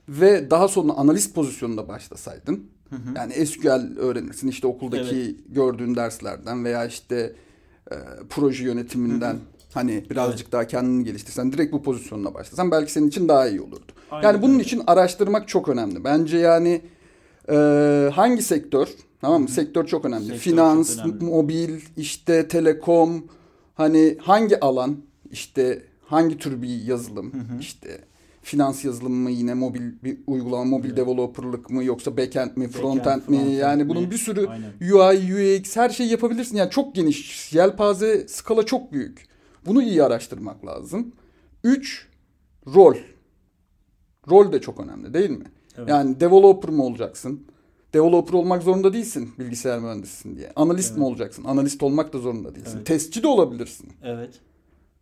Ve 0.08 0.50
daha 0.50 0.68
sonra 0.68 0.92
analist 0.92 1.34
pozisyonunda 1.34 1.88
başlasaydın. 1.88 2.64
Hı 2.90 2.96
hı. 2.96 3.16
Yani 3.16 3.46
SQL 3.46 3.98
öğrenirsin 3.98 4.48
işte 4.48 4.66
okuldaki 4.66 5.36
gördüğün 5.48 5.94
derslerden 5.94 6.64
veya 6.64 6.86
işte 6.86 7.32
e, 7.92 7.94
proje 8.30 8.64
yönetiminden 8.64 9.36
hani 9.72 10.04
birazcık 10.10 10.52
daha 10.52 10.66
kendini 10.66 11.04
geliştirsen 11.04 11.52
direkt 11.52 11.72
bu 11.72 11.82
pozisyonuna 11.82 12.34
başlasan 12.34 12.70
belki 12.70 12.92
senin 12.92 13.08
için 13.08 13.28
daha 13.28 13.48
iyi 13.48 13.60
olurdu. 13.60 13.92
Aynen 14.10 14.28
yani 14.28 14.42
bunun 14.42 14.54
öyle. 14.54 14.62
için 14.62 14.82
araştırmak 14.86 15.48
çok 15.48 15.68
önemli. 15.68 16.04
Bence 16.04 16.38
yani 16.38 16.80
e, 17.50 17.54
hangi 18.14 18.42
sektör 18.42 18.88
tamam 19.20 19.42
mı? 19.42 19.48
Sektör 19.48 19.86
çok 19.86 20.04
önemli. 20.04 20.24
Sektör 20.24 20.40
Finans, 20.40 20.96
çok 20.96 21.06
önemli. 21.06 21.24
mobil, 21.24 21.80
işte 21.96 22.48
telekom, 22.48 23.24
Hani 23.74 24.16
hangi 24.20 24.60
alan 24.60 24.96
işte 25.32 25.82
hangi 26.06 26.38
tür 26.38 26.62
bir 26.62 26.82
yazılım 26.84 27.32
işte 27.60 28.04
finans 28.42 28.84
yazılımı 28.84 29.16
mı 29.16 29.30
yine 29.30 29.54
mobil 29.54 29.92
bir 30.04 30.18
uygulama 30.26 30.64
mobil 30.64 30.88
Evet. 30.88 30.96
developerlık 30.96 31.70
mı 31.70 31.84
yoksa 31.84 32.16
backend 32.16 32.56
mi 32.56 32.68
frontend 32.68 33.16
mi 33.16 33.22
frontend 33.36 33.52
yani 33.58 33.82
mi? 33.84 33.88
bunun 33.88 34.10
bir 34.10 34.18
sürü 34.18 34.46
Aynen. 34.46 34.72
UI 34.80 35.34
UX 35.60 35.76
her 35.76 35.90
şeyi 35.90 36.10
yapabilirsin 36.10 36.56
yani 36.56 36.70
çok 36.70 36.94
geniş 36.94 37.52
yelpaze 37.52 38.28
skala 38.28 38.66
çok 38.66 38.92
büyük 38.92 39.26
bunu 39.66 39.82
iyi 39.82 40.02
araştırmak 40.02 40.66
lazım 40.66 41.12
3 41.64 42.08
rol 42.74 42.94
rol 44.30 44.52
de 44.52 44.60
çok 44.60 44.80
önemli 44.80 45.14
değil 45.14 45.30
mi 45.30 45.44
Evet. 45.78 45.88
yani 45.88 46.20
developer 46.20 46.70
mı 46.70 46.84
olacaksın 46.84 47.46
developer 47.94 48.32
olmak 48.32 48.62
zorunda 48.62 48.92
değilsin 48.92 49.30
bilgisayar 49.38 49.78
mühendisisin 49.80 50.36
diye 50.36 50.52
analist 50.56 50.88
Evet. 50.90 50.98
mi 50.98 51.04
olacaksın 51.04 51.44
analist 51.44 51.82
olmak 51.82 52.12
da 52.12 52.18
zorunda 52.18 52.54
değilsin 52.54 52.76
Evet. 52.76 52.86
testçi 52.86 53.22
de 53.22 53.26
olabilirsin 53.26 53.88
Evet. 54.02 54.30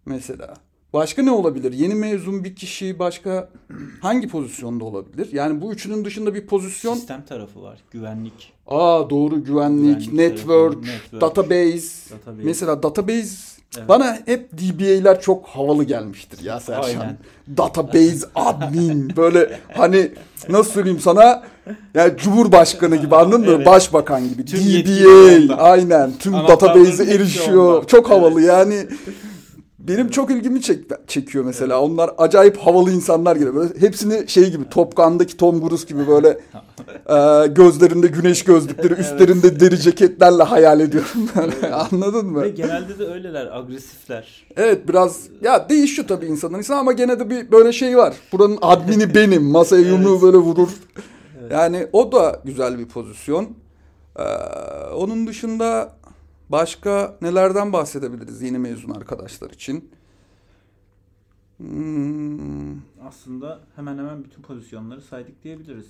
Mesela. 0.06 0.54
Başka 0.92 1.22
ne 1.22 1.30
olabilir? 1.30 1.72
Yeni 1.72 1.94
mezun 1.94 2.44
bir 2.44 2.56
kişi 2.56 2.98
başka 2.98 3.48
hangi 4.00 4.28
pozisyonda 4.28 4.84
olabilir? 4.84 5.28
Yani 5.32 5.60
bu 5.60 5.72
üçünün 5.72 6.04
dışında 6.04 6.34
bir 6.34 6.46
pozisyon. 6.46 6.94
Sistem 6.94 7.22
tarafı 7.28 7.62
var. 7.62 7.78
Güvenlik. 7.90 8.52
Aa 8.66 9.10
doğru 9.10 9.44
güvenlik, 9.44 10.00
Güvenlik 10.00 10.12
network, 10.12 10.72
tarafı, 10.72 10.86
network, 10.96 11.20
database. 11.20 12.14
database. 12.14 12.42
Mesela 12.44 12.82
database 12.82 13.28
Evet. 13.78 13.88
bana 13.88 14.18
hep 14.26 14.52
DBA'ler 14.52 15.20
çok 15.20 15.46
havalı 15.46 15.84
gelmiştir 15.84 16.44
ya 16.44 16.60
Serşan. 16.60 16.82
Aynen. 17.00 17.18
Database 17.56 18.26
admin 18.34 19.16
böyle 19.16 19.58
hani 19.76 20.10
nasıl 20.48 20.70
söyleyeyim 20.72 21.00
sana 21.00 21.42
yani 21.94 22.12
Cumhurbaşkanı 22.16 22.96
gibi 22.96 23.16
anladın 23.16 23.40
mı? 23.40 23.46
Evet. 23.56 23.66
Başbakan 23.66 24.28
gibi. 24.28 24.44
Tüm 24.44 24.60
DBA 24.60 25.54
aynen 25.54 26.12
tüm 26.18 26.32
database'e 26.32 27.14
erişiyor. 27.14 27.86
Çok 27.86 28.10
havalı 28.10 28.42
yani. 28.42 28.86
Benim 29.90 30.10
çok 30.10 30.30
ilgimi 30.30 30.62
çek- 30.62 31.08
çekiyor 31.08 31.44
mesela. 31.44 31.80
Onlar 31.80 32.10
acayip 32.18 32.56
havalı 32.56 32.90
insanlar 32.90 33.36
gibi. 33.36 33.54
Böyle 33.54 33.80
hepsini 33.80 34.28
şey 34.28 34.50
gibi 34.50 34.68
Top 34.70 34.96
Gun'daki 34.96 35.36
Tom 35.36 35.68
Cruise 35.68 35.86
gibi 35.86 36.06
böyle 36.08 36.28
e, 37.08 37.46
gözlerinde 37.46 38.06
güneş 38.06 38.44
gözlükleri, 38.44 38.94
üstlerinde 38.94 39.60
deri 39.60 39.78
ceketlerle 39.78 40.42
hayal 40.42 40.80
ediyorum. 40.80 41.28
Böyle. 41.36 41.74
Anladın 41.92 42.26
mı? 42.26 42.42
Ve 42.42 42.48
genelde 42.48 42.98
de 42.98 43.06
öyleler. 43.06 43.58
Agresifler. 43.58 44.46
Evet 44.56 44.88
biraz 44.88 45.20
ya 45.42 45.68
değişiyor 45.68 46.08
tabii 46.08 46.26
insandan 46.26 46.58
insana 46.58 46.78
ama 46.78 46.92
gene 46.92 47.20
de 47.20 47.30
bir 47.30 47.52
böyle 47.52 47.72
şey 47.72 47.96
var. 47.96 48.14
Buranın 48.32 48.58
admini 48.62 49.14
benim. 49.14 49.42
Masaya 49.44 49.82
yumruğu 49.82 50.12
Evet. 50.12 50.22
böyle 50.22 50.36
vurur. 50.36 50.68
Evet. 51.40 51.52
Yani 51.52 51.86
o 51.92 52.12
da 52.12 52.40
güzel 52.44 52.78
bir 52.78 52.86
pozisyon. 52.86 53.48
Ee, 54.18 54.22
onun 54.96 55.26
dışında 55.26 55.92
başka 56.52 57.16
nelerden 57.22 57.72
bahsedebiliriz 57.72 58.42
yeni 58.42 58.58
mezun 58.58 58.90
arkadaşlar 58.90 59.50
için? 59.50 59.90
Hmm, 61.56 62.74
Aslında 63.08 63.60
hemen 63.76 63.98
hemen 63.98 64.24
bütün 64.24 64.42
pozisyonları 64.42 65.00
saydık 65.00 65.44
diyebiliriz. 65.44 65.86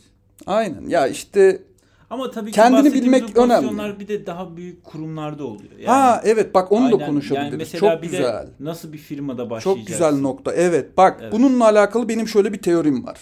aynen 0.47 0.89
ya 0.89 1.07
işte 1.07 1.63
Ama 2.11 2.31
tabii 2.31 2.51
ki 2.51 2.55
Kendini 2.55 2.95
bilmek 2.95 3.23
önemli. 3.37 3.37
pozisyonlar 3.67 4.01
bir 4.01 4.09
de 4.09 4.27
daha 4.27 4.57
büyük 4.57 4.85
kurumlarda 4.85 5.45
oluyor. 5.45 5.71
Yani, 5.79 5.87
ha 5.87 6.21
evet 6.25 6.55
bak 6.55 6.73
onu 6.73 6.91
da 6.93 6.95
aynen. 6.95 7.07
konuşabiliriz. 7.07 7.75
Yani 7.75 7.81
Çok 7.81 8.03
güzel. 8.03 8.49
nasıl 8.61 8.93
bir 8.93 8.99
firmada 8.99 9.51
başlayacaksın? 9.51 9.81
Çok 9.81 9.87
güzel 9.87 10.21
nokta. 10.21 10.53
Evet 10.53 10.97
bak 10.97 11.19
Evet. 11.23 11.33
bununla 11.33 11.65
alakalı 11.65 12.09
benim 12.09 12.29
şöyle 12.29 12.53
bir 12.53 12.63
teorim 12.63 13.07
var. 13.07 13.21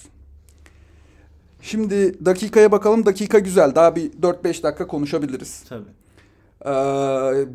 Şimdi 1.62 2.24
dakikaya 2.24 2.72
bakalım. 2.72 3.06
Dakika 3.06 3.38
güzel. 3.38 3.74
Daha 3.74 3.96
bir 3.96 4.10
4-5 4.12 4.62
dakika 4.62 4.86
konuşabiliriz. 4.86 5.64
Tabii. 5.68 5.88
Ee, 6.66 6.68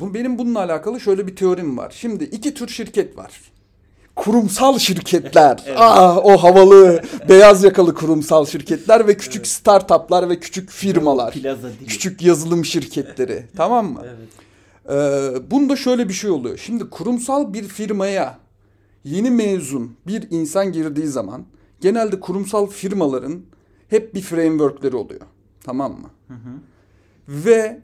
bu 0.00 0.14
benim 0.14 0.38
bununla 0.38 0.58
alakalı 0.58 1.00
şöyle 1.00 1.26
bir 1.26 1.36
teorim 1.36 1.78
var. 1.78 1.94
Şimdi 1.96 2.24
iki 2.24 2.54
tür 2.54 2.68
şirket 2.68 3.16
var. 3.16 3.40
Kurumsal 4.16 4.78
şirketler. 4.78 5.62
Evet. 5.66 5.76
Ah 5.80 6.16
o 6.24 6.36
havalı 6.36 7.02
beyaz 7.28 7.64
yakalı 7.64 7.94
kurumsal 7.94 8.46
şirketler 8.46 9.06
ve 9.08 9.16
küçük 9.16 9.36
Evet. 9.36 9.46
startuplar 9.48 10.28
ve 10.28 10.40
küçük 10.40 10.70
firmalar. 10.70 11.34
Küçük 11.88 12.22
yazılım 12.22 12.64
şirketleri. 12.64 13.46
tamam 13.56 13.92
mı? 13.92 14.02
Evet. 14.04 14.28
Ee, 14.90 15.50
bunda 15.50 15.76
şöyle 15.76 16.08
bir 16.08 16.14
şey 16.14 16.30
oluyor. 16.30 16.58
Şimdi 16.58 16.90
kurumsal 16.90 17.52
bir 17.54 17.64
firmaya 17.64 18.38
yeni 19.04 19.30
mezun 19.30 19.96
bir 20.06 20.26
insan 20.30 20.72
girdiği 20.72 21.06
zaman 21.06 21.44
genelde 21.80 22.20
kurumsal 22.20 22.66
firmaların 22.66 23.42
hep 23.88 24.14
bir 24.14 24.20
frameworkleri 24.20 24.96
oluyor. 24.96 25.20
Tamam 25.64 25.92
mı? 25.92 26.10
Hı 26.28 26.34
hı. 26.34 26.50
Ve 27.28 27.80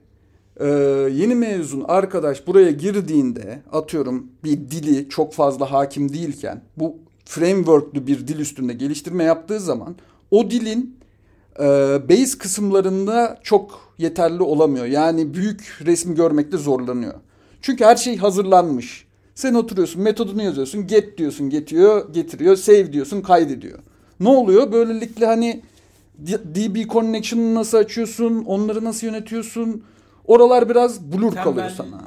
e, 0.61 0.67
yeni 1.13 1.35
mezun 1.35 1.85
arkadaş 1.89 2.47
buraya 2.47 2.71
girdiğinde 2.71 3.63
atıyorum 3.73 4.27
bir 4.45 4.57
dili 4.57 5.09
çok 5.09 5.33
fazla 5.33 5.73
hakim 5.73 6.13
değilken 6.13 6.63
bu 6.77 6.97
framework'lü 7.25 8.07
bir 8.07 8.27
dil 8.27 8.39
üstünde 8.39 8.73
geliştirme 8.73 9.25
yaptığı 9.25 9.61
zaman 9.61 9.97
o 10.31 10.51
dilin 10.51 10.97
e, 11.61 11.65
base 12.09 12.39
kısımlarında 12.39 13.39
çok 13.43 13.95
yeterli 13.99 14.43
olamıyor. 14.43 14.87
Yani 14.87 15.35
büyük 15.35 15.79
resmi 15.87 16.15
görmekte 16.15 16.57
zorlanıyor. 16.57 17.15
Çünkü 17.63 17.85
her 17.85 17.97
şey 17.97 18.17
hazırlanmış. 18.17 19.07
Sen 19.35 19.55
oturuyorsun 19.55 20.03
metodunu 20.03 20.43
yazıyorsun 20.43 20.87
get 20.87 21.19
diyorsun 21.19 21.51
getiriyor 21.51 22.13
getiriyor 22.13 22.57
save 22.57 22.93
diyorsun 22.93 23.23
kaydediyor. 23.23 23.79
Ne 24.21 24.29
oluyor? 24.29 24.73
Böylelikle 24.73 25.27
hani 25.27 25.63
DB 26.27 26.89
connection'ı 26.89 27.55
nasıl 27.55 27.79
açıyorsun? 27.79 28.45
Onları 28.45 28.85
nasıl 28.85 29.07
yönetiyorsun? 29.07 29.83
Oralar 30.31 30.69
biraz 30.69 31.13
blur 31.13 31.35
kalıyor 31.35 31.71
sana. 31.77 32.01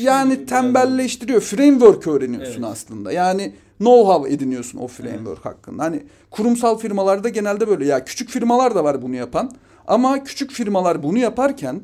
Yani 0.00 0.46
tembelleştiriyor. 0.46 1.40
Framework 1.40 2.06
öğreniyorsun 2.06 2.62
Evet. 2.62 2.72
aslında. 2.72 3.12
Yani 3.12 3.52
know-how 3.80 4.28
ediniyorsun 4.28 4.78
o 4.78 4.86
framework 4.86 5.44
hakkında. 5.44 5.84
Hani 5.84 6.02
kurumsal 6.30 6.78
firmalarda 6.78 7.28
genelde 7.28 7.68
böyle. 7.68 7.86
Ya 7.86 8.04
küçük 8.04 8.28
firmalar 8.30 8.74
da 8.74 8.84
var 8.84 9.02
bunu 9.02 9.14
yapan. 9.14 9.50
Ama 9.86 10.24
küçük 10.24 10.50
firmalar 10.50 11.02
bunu 11.02 11.18
yaparken 11.18 11.80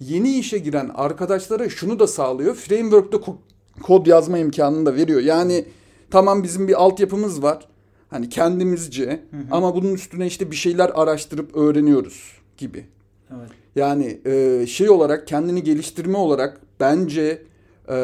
yeni 0.00 0.38
işe 0.38 0.58
giren 0.58 0.90
arkadaşlara 0.94 1.68
şunu 1.68 1.98
da 1.98 2.06
sağlıyor. 2.06 2.54
Framework'te 2.54 3.16
ko- 3.16 3.36
kod 3.82 4.06
yazma 4.06 4.38
imkanını 4.38 4.86
da 4.86 4.94
veriyor. 4.94 5.20
Yani 5.20 5.64
tamam 6.10 6.42
bizim 6.42 6.68
bir 6.68 6.82
altyapımız 6.82 7.42
var. 7.42 7.68
Hani 8.08 8.28
kendimizce 8.28 9.20
ama 9.50 9.74
bunun 9.74 9.94
üstüne 9.94 10.26
işte 10.26 10.50
bir 10.50 10.56
şeyler 10.56 10.90
araştırıp 10.94 11.56
öğreniyoruz 11.56 12.32
gibi. 12.56 12.86
Evet. 13.30 13.50
Yani 13.76 14.20
e, 14.26 14.66
şey 14.66 14.90
olarak 14.90 15.26
kendini 15.26 15.62
geliştirme 15.62 16.18
olarak 16.18 16.60
bence 16.80 17.42
e, 17.88 17.94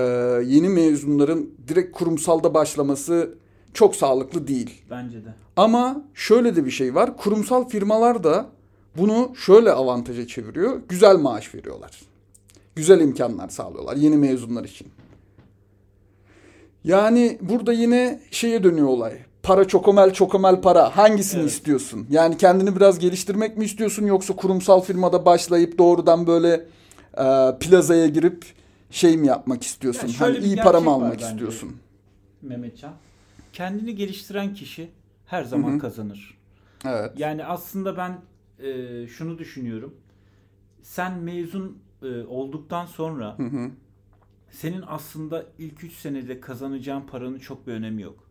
yeni 0.44 0.68
mezunların 0.68 1.50
direkt 1.68 1.99
kurumsalda 1.99 2.54
başlaması 2.54 3.35
çok 3.75 3.97
sağlıklı 3.97 4.47
değil. 4.47 4.83
Bence 4.90 5.25
de. 5.25 5.35
Ama 5.56 6.04
şöyle 6.14 6.56
de 6.56 6.64
bir 6.64 6.71
şey 6.71 6.94
var. 6.94 7.16
Kurumsal 7.16 7.68
firmalar 7.68 8.25
da 8.25 8.47
bunu 8.97 9.33
şöyle 9.37 9.73
avantaja 9.73 10.26
çeviriyor. 10.26 10.80
Güzel 10.88 11.16
maaş 11.16 11.54
veriyorlar. 11.54 12.00
Güzel 12.76 13.00
imkanlar 13.00 13.49
sağlıyorlar 13.49 13.97
yeni 13.97 14.16
mezunlar 14.16 14.64
için. 14.64 14.88
Yani 16.85 17.38
burada 17.40 17.73
yine 17.73 18.21
şeye 18.30 18.64
dönüyor 18.64 18.87
olay. 18.87 19.18
Para 19.44 19.68
çokomel 19.68 20.12
çokomel 20.12 20.60
para. 20.60 20.96
Hangisini 20.96 21.40
Evet. 21.40 21.50
istiyorsun? 21.50 22.06
Yani 22.10 22.36
kendini 22.36 22.76
biraz 22.76 22.98
geliştirmek 22.98 23.56
mi 23.58 23.64
istiyorsun 23.64 24.06
yoksa 24.06 24.36
kurumsal 24.36 24.80
firmada 24.80 25.24
başlayıp 25.26 25.78
doğrudan 25.78 26.26
böyle 26.26 26.48
e, 27.18 27.58
plazaya 27.60 28.06
girip 28.06 28.44
şey 28.90 29.16
mi 29.16 29.26
yapmak 29.26 29.62
istiyorsun? 29.62 30.08
Ya 30.08 30.20
hani 30.20 30.38
iyi 30.38 30.56
para 30.56 30.80
mı 30.80 30.90
almak 30.90 31.20
istiyorsun? 31.20 31.76
Mehmetcan. 32.42 32.92
Kendini 33.52 33.94
geliştiren 33.94 34.54
kişi 34.54 34.90
her 35.26 35.44
zaman 35.44 35.70
Hı 35.72 35.74
hı. 35.74 35.78
kazanır. 35.78 36.38
Evet. 36.86 37.12
Yani 37.16 37.44
aslında 37.44 37.96
ben 37.96 38.18
e, 38.66 39.06
şunu 39.06 39.38
düşünüyorum. 39.38 39.94
Sen 40.82 41.18
mezun 41.18 41.78
e, 42.02 42.22
olduktan 42.22 42.86
sonra 42.86 43.38
Hı 43.38 43.42
hı. 43.42 43.70
senin 44.50 44.84
aslında 44.86 45.44
ilk 45.58 45.84
3 45.84 45.92
senede 45.92 46.40
kazanacağın 46.40 47.02
paranın 47.02 47.38
çok 47.38 47.66
bir 47.66 47.72
önemi 47.72 48.02
yok. 48.02 48.24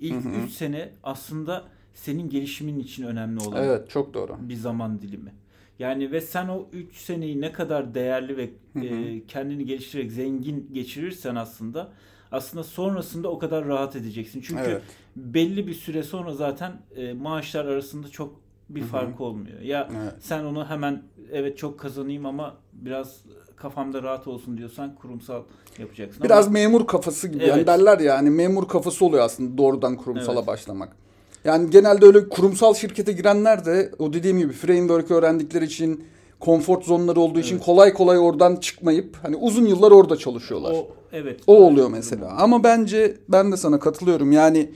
İlk 0.00 0.24
Hı 0.24 0.28
hı. 0.28 0.44
3 0.46 0.52
sene 0.52 0.88
aslında 1.02 1.64
senin 1.94 2.30
gelişimin 2.30 2.78
için 2.78 3.04
önemli 3.04 3.40
olan 3.40 3.64
Evet 3.64 3.90
çok 3.90 4.14
doğru. 4.14 4.36
bir 4.40 4.54
zaman 4.54 5.00
dilimi. 5.00 5.32
Yani 5.78 6.12
ve 6.12 6.20
sen 6.20 6.48
o 6.48 6.68
3 6.72 6.96
seneyi 6.96 7.40
ne 7.40 7.52
kadar 7.52 7.94
değerli 7.94 8.36
ve 8.36 8.50
Hı 8.72 8.78
hı. 8.78 8.84
e, 8.84 9.26
kendini 9.26 9.64
geliştirerek 9.64 10.12
zengin 10.12 10.70
geçirirsen 10.72 11.34
aslında 11.34 11.92
aslında 12.32 12.64
sonrasında 12.64 13.28
o 13.28 13.38
kadar 13.38 13.66
rahat 13.66 13.96
edeceksin. 13.96 14.40
Çünkü 14.46 14.62
Evet. 14.62 14.82
belli 15.16 15.66
bir 15.66 15.74
süre 15.74 16.02
sonra 16.02 16.34
zaten 16.34 16.72
e, 16.96 17.12
maaşlar 17.12 17.64
arasında 17.64 18.08
çok 18.08 18.40
bir 18.68 18.80
fark 18.82 19.20
olmuyor. 19.20 19.60
Ya 19.60 19.88
Evet. 20.02 20.14
sen 20.20 20.44
onu 20.44 20.66
hemen 20.68 21.02
evet 21.32 21.58
çok 21.58 21.80
kazanayım 21.80 22.26
ama 22.26 22.56
biraz 22.72 23.24
kafamda 23.62 24.02
rahat 24.02 24.26
olsun 24.28 24.58
diyorsan 24.58 24.94
kurumsal 24.94 25.42
yapacaksın. 25.78 26.24
Biraz 26.24 26.46
ama, 26.46 26.52
memur 26.52 26.86
kafası 26.86 27.28
gibi. 27.28 27.42
Evet. 27.42 27.48
Yani 27.48 27.66
derler 27.66 27.98
ya 27.98 28.16
hani 28.16 28.30
memur 28.30 28.68
kafası 28.68 29.04
oluyor 29.04 29.24
aslında 29.24 29.58
doğrudan 29.58 29.96
kurumsala 29.96 30.38
Evet. 30.38 30.46
başlamak. 30.46 30.96
Yani 31.44 31.70
genelde 31.70 32.06
öyle 32.06 32.28
kurumsal 32.28 32.74
şirkete 32.74 33.12
girenler 33.12 33.64
de 33.64 33.92
o 33.98 34.12
dediğim 34.12 34.38
gibi 34.38 34.52
framework 34.52 35.10
öğrendikleri 35.10 35.64
için 35.64 36.04
konfor 36.40 36.82
zonları 36.82 37.20
olduğu 37.20 37.38
için 37.38 37.54
Evet. 37.56 37.64
kolay 37.64 37.92
kolay 37.92 38.18
oradan 38.18 38.56
çıkmayıp 38.56 39.16
hani 39.22 39.36
uzun 39.36 39.66
yıllar 39.66 39.90
orada 39.90 40.16
çalışıyorlar. 40.16 40.72
O, 40.72 40.76
O 40.76 40.88
evet. 41.12 41.40
oluyor 41.46 41.88
mesela. 41.90 42.30
Ama 42.30 42.64
bence 42.64 43.16
ben 43.28 43.52
de 43.52 43.56
sana 43.56 43.78
katılıyorum. 43.78 44.32
Yani 44.32 44.70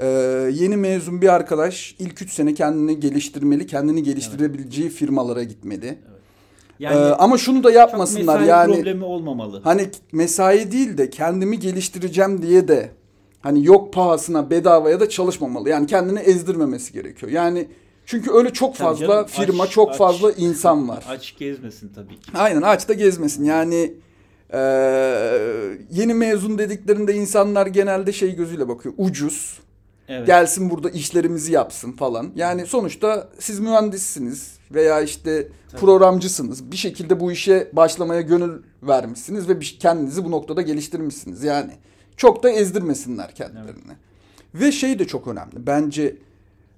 e, 0.00 0.06
yeni 0.52 0.76
mezun 0.76 1.22
bir 1.22 1.28
arkadaş 1.28 1.96
ilk 1.98 2.22
3 2.22 2.32
sene 2.32 2.54
kendini 2.54 3.00
geliştirmeli, 3.00 3.66
kendini 3.66 4.02
geliştirebileceği 4.02 4.88
firmalara 4.88 5.42
gitmeli. 5.42 5.98
Yani 6.80 6.96
E, 6.96 7.12
ama 7.12 7.38
şunu 7.38 7.64
da 7.64 7.68
çok 7.68 7.76
yapmasınlar 7.76 8.34
mesai 8.40 8.48
yani. 8.48 8.74
problemi 8.74 9.04
olmamalı. 9.04 9.60
Hani 9.64 9.88
mesai 10.12 10.72
değil 10.72 10.98
de 10.98 11.10
kendimi 11.10 11.58
geliştireceğim 11.58 12.42
diye 12.42 12.68
de 12.68 12.90
hani 13.40 13.66
yok 13.66 13.92
pahasına 13.92 14.50
bedavaya 14.50 15.00
da 15.00 15.08
çalışmamalı. 15.08 15.68
Yani 15.68 15.86
kendini 15.86 16.18
ezdirmemesi 16.18 16.92
gerekiyor. 16.92 17.32
Yani 17.32 17.68
çünkü 18.06 18.30
öyle 18.32 18.50
çok 18.52 18.76
Tabii 18.76 18.88
fazla 18.88 19.06
canım, 19.06 19.26
firma, 19.26 19.64
aç- 19.64 19.70
çok 19.70 19.90
aç- 19.90 19.96
fazla 19.96 20.32
insan 20.32 20.88
var. 20.88 21.04
Aç 21.08 21.36
gezmesin 21.38 21.92
tabii 21.94 22.20
ki. 22.20 22.30
Aynen 22.34 22.62
açta 22.62 22.92
gezmesin. 22.94 23.44
Yani 23.44 23.92
eee, 24.52 25.78
yeni 25.90 26.14
mezun 26.14 26.58
dediklerinde 26.58 27.14
insanlar 27.14 27.66
genelde 27.66 28.12
şey 28.12 28.34
gözüyle 28.36 28.68
bakıyor. 28.68 28.94
Ucuz. 28.98 29.58
Evet. 30.12 30.26
Gelsin 30.26 30.70
burada 30.70 30.90
işlerimizi 30.90 31.52
yapsın 31.52 31.92
falan. 31.92 32.30
Yani 32.36 32.66
sonuçta 32.66 33.28
siz 33.38 33.60
mühendissiniz 33.60 34.58
veya 34.70 35.00
işte 35.00 35.48
Tabii. 35.70 35.80
programcısınız. 35.80 36.72
Bir 36.72 36.76
şekilde 36.76 37.20
bu 37.20 37.32
işe 37.32 37.70
başlamaya 37.72 38.20
gönül 38.20 38.62
vermişsiniz 38.82 39.48
ve 39.48 39.58
kendinizi 39.58 40.24
bu 40.24 40.30
noktada 40.30 40.62
geliştirmişsiniz. 40.62 41.44
Yani 41.44 41.72
çok 42.16 42.42
da 42.42 42.50
ezdirmesinler 42.50 43.34
kendilerini. 43.34 43.92
Ve 44.54 44.72
şey 44.72 44.98
de 44.98 45.06
çok 45.06 45.26
önemli. 45.26 45.66
Bence 45.66 46.16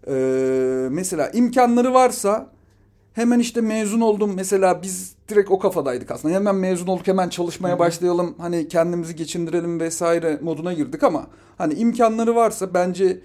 eee, 0.06 0.14
mesela 0.90 1.30
imkanları 1.30 1.94
varsa 1.94 2.51
hemen 3.12 3.38
işte 3.38 3.60
mezun 3.60 4.00
oldum. 4.00 4.32
Mesela 4.36 4.82
biz 4.82 5.14
direkt 5.28 5.50
o 5.50 5.58
kafadaydık 5.58 6.10
aslında. 6.10 6.34
Hemen 6.34 6.54
mezun 6.54 6.86
olduk 6.86 7.06
hemen 7.06 7.28
çalışmaya 7.28 7.78
başlayalım. 7.78 8.34
Hani 8.38 8.68
kendimizi 8.68 9.16
geçindirelim 9.16 9.80
vesaire 9.80 10.38
moduna 10.42 10.72
girdik 10.72 11.02
ama 11.02 11.26
hani 11.58 11.74
imkanları 11.74 12.34
varsa 12.34 12.74
bence 12.74 13.20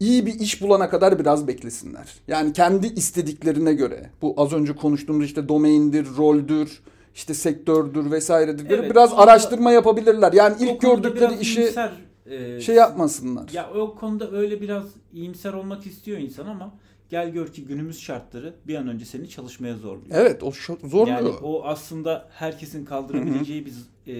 iyi 0.00 0.26
bir 0.26 0.40
iş 0.40 0.62
bulana 0.62 0.90
kadar 0.90 1.18
biraz 1.18 1.48
beklesinler. 1.48 2.14
Yani 2.28 2.52
kendi 2.52 2.86
istediklerine 2.86 3.74
göre. 3.74 4.10
Bu 4.22 4.34
az 4.36 4.52
önce 4.52 4.76
konuştuğumuz 4.76 5.26
işte 5.26 5.48
domaindir, 5.48 6.06
roldür, 6.16 6.82
işte 7.14 7.34
sektördür 7.34 8.10
vesairedir. 8.10 8.70
Evet, 8.70 8.90
biraz 8.90 9.12
araştırma 9.16 9.72
yapabilirler. 9.72 10.32
Yani 10.32 10.56
ilk 10.60 10.80
gördükleri 10.80 11.34
işi 11.40 11.60
iyimser, 11.60 11.92
e, 12.26 12.60
şey 12.60 12.74
yapmasınlar. 12.74 13.50
Ya 13.52 13.70
o 13.70 13.94
konuda 13.94 14.30
öyle 14.30 14.60
biraz 14.60 14.84
iyimser 15.12 15.52
olmak 15.52 15.86
istiyor 15.86 16.18
insan 16.18 16.46
ama 16.46 16.74
gel 17.10 17.30
gör 17.30 17.52
ki 17.52 17.64
günümüz 17.64 18.00
şartları 18.00 18.54
bir 18.66 18.74
an 18.74 18.88
önce 18.88 19.04
seni 19.04 19.28
çalışmaya 19.28 19.74
zorluyor. 19.76 20.10
Evet 20.12 20.42
o 20.42 20.52
zorluyor. 20.84 21.06
Yani 21.18 21.28
o 21.28 21.64
aslında 21.64 22.28
herkesin 22.32 22.84
kaldırabileceği 22.84 23.66
bir 23.66 23.72
e, 24.06 24.14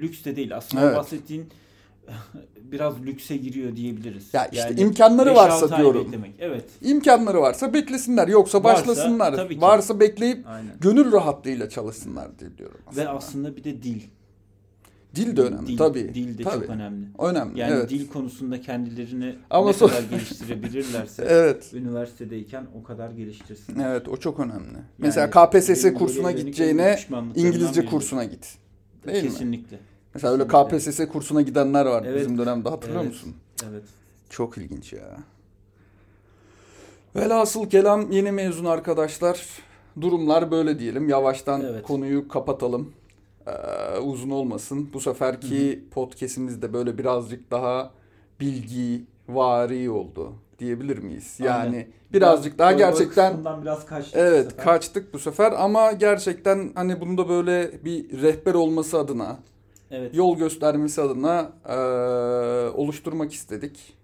lüks 0.00 0.24
de 0.24 0.36
değil. 0.36 0.56
Aslında 0.56 0.84
Evet. 0.86 0.96
bahsettiğin 0.96 1.46
biraz 2.62 3.02
lükse 3.02 3.36
giriyor 3.36 3.76
diyebiliriz. 3.76 4.34
Ya 4.34 4.46
işte 4.46 4.68
Yani 4.68 4.80
imkanları 4.80 5.30
5-6 5.30 5.34
varsa 5.34 5.76
diyorum. 5.76 6.04
beklemek. 6.04 6.34
Evet. 6.38 6.64
İmkanları 6.82 7.40
varsa 7.40 7.74
beklesinler. 7.74 8.28
Yoksa 8.28 8.64
Varsa, 8.64 8.80
başlasınlar. 8.80 9.60
Varsa 9.60 10.00
bekleyip 10.00 10.46
Aynen. 10.46 10.72
gönül 10.80 11.12
rahatlığıyla 11.12 11.68
çalışsınlar 11.68 12.38
diye 12.38 12.58
diyorum. 12.58 12.80
Ve 12.86 12.90
aslında. 12.90 13.10
aslında 13.10 13.56
bir 13.56 13.64
de 13.64 13.82
dil. 13.82 14.02
Dil 15.14 15.36
de 15.36 15.40
önemli 15.42 15.66
Dil, 15.66 15.76
tabii. 15.78 16.14
Dil 16.14 16.38
de 16.38 16.42
tabii. 16.42 16.60
çok 16.66 16.70
önemli. 16.70 17.06
Önemli. 17.18 17.60
Yani 17.60 17.72
evet. 17.74 17.90
dil 17.90 18.08
konusunda 18.08 18.60
kendilerini 18.60 19.34
Ama 19.50 19.66
ne 19.66 19.72
son- 19.72 19.88
kadar 19.88 20.02
geliştirebilirlerse 20.02 21.24
Evet. 21.28 21.70
üniversitedeyken 21.74 22.66
o 22.80 22.82
kadar 22.82 23.10
geliştirsin. 23.10 23.78
Evet 23.80 24.08
o 24.08 24.16
çok 24.16 24.40
önemli. 24.40 24.72
Yani 24.74 24.84
Mesela 24.98 25.30
KPSS 25.30 25.94
kursuna 25.94 26.32
gideceğine 26.32 26.98
İngilizce 27.34 27.84
kursuna 27.86 28.24
git. 28.24 28.54
Değil 29.06 29.22
mi? 29.24 29.28
Kesinlikle. 29.30 29.78
Mesela 30.14 30.32
öyle. 30.32 30.46
KPSS 30.48 31.06
kursuna 31.08 31.42
gidenler 31.42 31.86
var 31.86 32.04
Evet. 32.06 32.20
bizim 32.20 32.38
dönemde 32.38 32.68
hatırlıyor 32.68 33.00
Evet. 33.02 33.12
musun? 33.12 33.34
Evet. 33.70 33.84
Çok 34.30 34.58
ilginç 34.58 34.92
ya. 34.92 35.16
Velhasıl 37.16 37.68
kelam 37.70 38.12
yeni 38.12 38.32
mezun 38.32 38.64
arkadaşlar. 38.64 39.46
Durumlar 40.00 40.50
böyle 40.50 40.78
diyelim. 40.78 41.08
Yavaştan 41.08 41.60
Evet. 41.60 41.82
konuyu 41.82 42.28
kapatalım. 42.28 42.92
Ee, 43.46 43.98
uzun 43.98 44.30
olmasın. 44.30 44.90
Bu 44.92 45.00
seferki 45.00 45.84
podcast'imiz 45.90 46.62
de 46.62 46.72
böyle 46.72 46.98
birazcık 46.98 47.50
daha 47.50 47.90
bilgi 48.40 49.04
vari 49.28 49.90
oldu 49.90 50.32
diyebilir 50.58 50.98
miyiz? 50.98 51.36
Yani 51.38 51.58
Aynen. 51.76 51.86
birazcık 52.12 52.58
daha 52.58 52.72
gerçekten 52.72 53.44
biraz 53.62 53.86
kaçtık. 53.86 54.14
bu 54.14 54.18
Evet 54.18 54.50
sefer. 54.50 54.64
kaçtık 54.64 55.14
bu 55.14 55.18
sefer 55.18 55.52
ama 55.58 55.92
gerçekten 55.92 56.72
hani 56.74 57.00
bunun 57.00 57.18
da 57.18 57.28
böyle 57.28 57.84
bir 57.84 58.22
rehber 58.22 58.54
olması 58.54 58.98
adına, 58.98 59.38
Evet. 59.90 60.14
yol 60.14 60.36
göstermesi 60.38 61.02
adına 61.02 61.52
eee, 61.68 61.74
oluşturmak 62.74 63.32
istedik. 63.32 63.94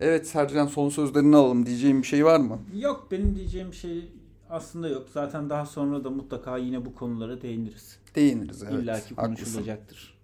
Evet 0.00 0.26
Sercan 0.26 0.66
son 0.66 0.88
sözlerini 0.88 1.36
alalım 1.36 1.66
diyeceğim 1.66 2.02
bir 2.02 2.06
şey 2.06 2.24
var 2.24 2.40
mı? 2.40 2.58
Yok 2.80 3.06
benim 3.10 3.34
diyeceğim 3.36 3.74
şey 3.74 4.08
aslında 4.50 4.88
yok. 4.88 5.08
Zaten 5.12 5.50
daha 5.50 5.66
sonra 5.66 6.04
da 6.04 6.10
mutlaka 6.10 6.56
yine 6.56 6.84
bu 6.84 6.94
konulara 6.94 7.42
değiniriz. 7.42 7.98
Değiniriz 8.14 8.62
evet. 8.62 8.72
İlla 8.72 9.00
ki 9.00 9.14
haklısın. 9.14 9.44
konuşulacaktır. 9.44 10.20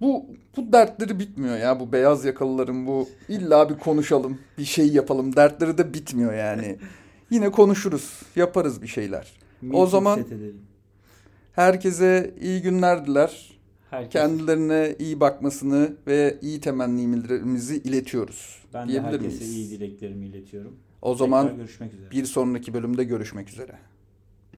Bu, 0.00 0.26
bu 0.56 0.72
dertleri 0.72 1.18
bitmiyor 1.18 1.56
ya 1.56 1.80
bu 1.80 1.92
beyaz 1.92 2.24
yakalıların 2.24 2.86
bu 2.86 3.08
illa 3.28 3.68
bir 3.68 3.78
konuşalım 3.78 4.38
bir 4.58 4.64
şey 4.64 4.88
yapalım 4.88 5.36
dertleri 5.36 5.78
de 5.78 5.94
bitmiyor 5.94 6.34
yani. 6.34 6.78
Yine 7.30 7.50
konuşuruz 7.50 8.22
yaparız 8.36 8.82
bir 8.82 8.86
şeyler. 8.86 9.32
Meeting 9.62 9.88
zaman- 9.88 10.16
set 10.16 10.32
edelim. 10.32 10.62
Herkese 11.52 12.34
iyi 12.40 12.62
günler 12.62 13.06
diler. 13.06 13.58
Herkes, 13.90 14.12
kendilerine 14.12 14.96
iyi 14.98 15.20
bakmasını 15.20 15.96
ve 16.06 16.38
iyi 16.42 16.60
temennilerimizi 16.60 17.76
iletiyoruz. 17.76 18.62
ben 18.74 18.88
de 18.88 19.00
herkese 19.00 19.26
miyiz? 19.26 19.56
iyi 19.56 19.70
dileklerimi 19.70 20.26
iletiyorum. 20.26 20.76
O 21.02 21.14
zaman 21.14 21.42
Tekrar 21.46 21.56
görüşmek 21.58 21.94
üzere. 21.94 22.10
bir 22.10 22.24
sonraki 22.24 22.74
bölümde 22.74 23.04
görüşmek 23.04 23.50
üzere. 23.50 23.78